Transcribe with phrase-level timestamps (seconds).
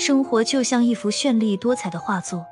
[0.00, 2.46] 生活就像一幅绚丽多彩的画作，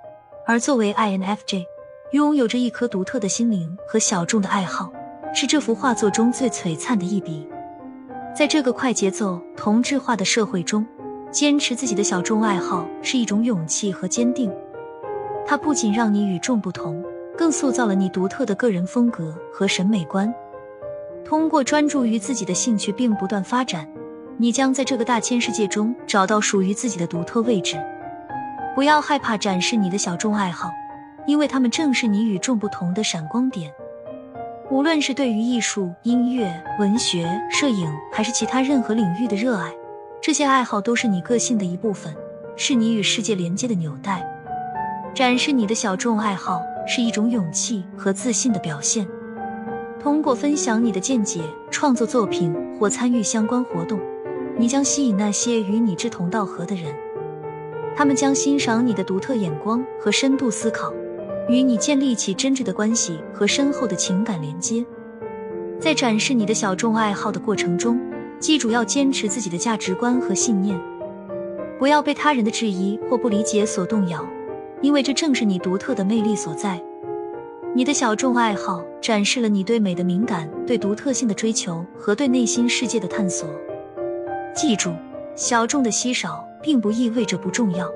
[0.46, 1.64] 而作为 INFJ，
[2.12, 4.93] 拥有着一颗独特的心灵和小众的爱好，
[5.35, 7.48] 是这幅画作中最璀璨的一笔。
[8.37, 10.87] 在这个快节奏、同质化的社会中，
[11.30, 14.55] 坚持自己的小众爱好是一种勇气和坚定。
[15.46, 17.03] 它不仅让你与众不同，
[17.35, 20.30] 更塑造了你独特的个人风格和审美观。
[21.25, 23.91] 通过专注于自己的兴趣并不断发展。
[24.41, 27.77] 你将在这个大千世界中找到属于自己的独特位置。
[28.77, 30.70] 不要害怕展示你的小众爱好，
[31.27, 33.73] 因为他们正是你与众不同的闪光点。
[34.70, 39.73] 无论是对于艺术、音乐、文学、摄影，还是其他任何领域的热爱，
[40.20, 42.14] 这些爱好都是你个性的一部分，
[42.55, 44.25] 是你与世界连接的纽带。
[45.14, 49.05] 展示你的小众爱好是一种勇气和自信的表现。
[49.98, 51.41] 通过分享你的见解、
[51.73, 53.98] 创作作品或参与相关活动。
[54.61, 56.93] 你将吸引那些与你志同道合的人，
[57.95, 60.92] 他们将欣赏你的独特眼光和深度思考，
[61.48, 64.84] 与你建立起真挚的关系和深厚的情感连接。
[65.78, 68.00] 在展示你的小众爱好的过程中，
[68.41, 70.77] 记住要坚持自己的价值观和信念，
[71.78, 74.28] 不要被他人的质疑或不理解所动摇，
[74.83, 76.83] 因为这正是你独特的魅力所在。
[77.77, 83.48] 你的小众爱好展示了你对美的敏感、对独特性的追求和对内心世界的探索。
[84.59, 84.92] 记住，
[85.37, 87.89] 小众的稀少并不意味着不重要。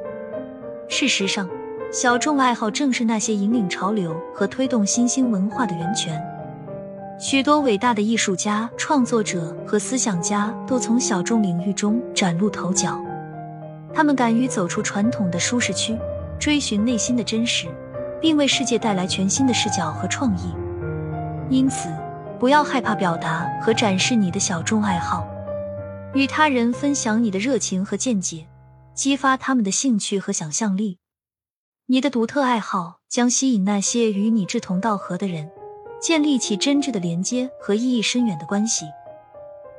[0.89, 1.49] 事实上，
[1.93, 6.23] 小众爱好正是那些引领潮流和推动新兴文化的源泉。
[7.19, 12.97] 许多伟大的艺术家、创作者和思想家都从小众领域中崭露头角。
[13.93, 15.99] 他们敢于走出传统的舒适区，
[16.39, 17.67] 追寻内心的真实，
[18.21, 20.55] 并为世界带来全新的视角和创意。
[21.51, 21.89] 因此，
[22.39, 25.27] 不要害怕表达和展示你的小众爱好。
[26.15, 28.47] 与他人分享你的热情和见解，
[28.95, 30.99] 激发他们的兴趣和想象力。
[31.87, 35.51] 你的独特爱好将吸引那些与你志同道合的人，
[36.01, 38.85] 建立起真挚的连接和意义深远的关系。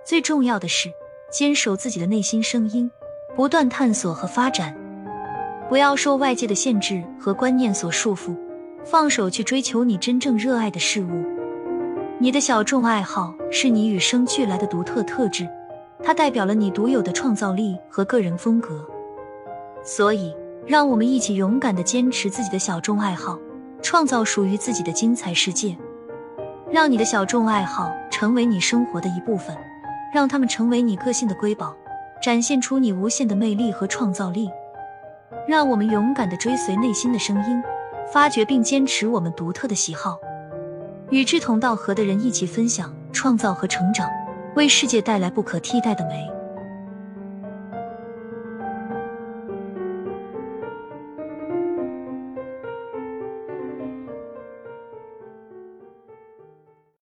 [0.04, 0.90] 最重要的是，
[1.32, 2.90] 坚守自己的内心声音，
[3.36, 4.76] 不断探索和发展。
[5.70, 8.36] 不要受外界的限制和观念所束缚，
[8.84, 11.24] 放手去追求你真正热爱的事物。
[12.20, 15.48] 你的小众爱好是你与生俱来的独特特质。
[16.02, 18.88] 它代表了你独有的创造力和个人风格，
[19.84, 20.34] 所以
[20.66, 23.38] 让我们一起勇敢的坚持自己的小众爱好，
[23.82, 25.78] 创造属于自己的精彩世界。
[26.72, 29.56] 让你的小众爱好成为你生活的一部分，
[30.14, 31.76] 让他们成为你个性的瑰宝，
[32.22, 34.50] 展现出你无限的魅力和创造力。
[35.48, 37.62] 让我们勇敢的追随内心的声音，
[38.12, 40.18] 发掘并坚持我们独特的喜好，
[41.12, 44.10] 与志同道合的人一起分享、创造和成长。
[44.56, 46.43] 为世界带来不可替代的美。